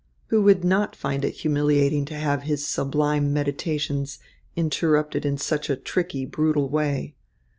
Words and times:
Who 0.29 0.41
would 0.41 0.63
not 0.63 0.95
find 0.95 1.23
it 1.23 1.35
humiliating 1.35 2.05
to 2.05 2.15
have 2.15 2.41
his 2.41 2.65
sublime 2.65 3.31
meditations 3.33 4.17
interrupted 4.55 5.27
in 5.27 5.37
such 5.37 5.69
a 5.69 5.75
tricky, 5.75 6.25
brutal 6.25 6.67
way? 6.69 7.13